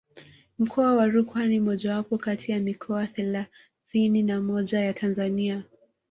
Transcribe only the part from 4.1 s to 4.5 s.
na